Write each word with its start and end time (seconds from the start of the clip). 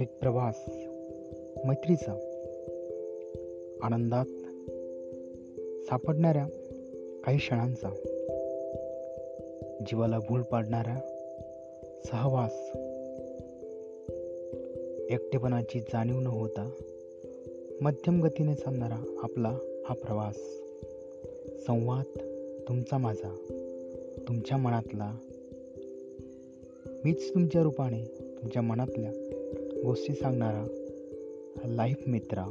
एक 0.00 0.08
प्रवास 0.08 0.54
मैत्रीचा 1.64 2.12
आनंदात 3.82 4.26
सापडणाऱ्या 5.86 6.46
काही 7.24 7.38
क्षणांचा 7.38 7.90
जीवाला 9.86 10.18
भूल 10.18 10.42
पाडणारा 10.42 10.98
सहवास 12.04 12.52
एकटेपणाची 15.10 15.80
जाणीव 15.80 16.20
न 16.20 16.26
होता 16.26 16.70
मध्यम 17.80 18.22
गतीने 18.22 18.54
चालणारा 18.54 19.18
आपला 19.22 19.58
हा 19.86 19.94
प्रवास. 19.94 20.36
संवाद 21.66 22.18
तुमचा 22.68 22.98
माझा 22.98 23.36
तुमच्या 24.28 24.56
मनातला 24.56 25.16
मीच 27.04 27.34
तुमच्या 27.34 27.62
रूपाने 27.62 28.04
तुमच्या 28.42 28.62
मनातल्या 28.62 29.33
गोष्टी 29.84 30.14
सांगणारा 30.14 30.66
लाईफ 31.64 31.96
मित्रा. 32.06 32.46